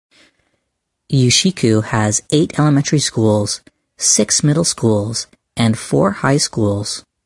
[1.11, 3.61] Ushiku has eight elementary schools,
[3.97, 7.03] six middle schools, and four high schools.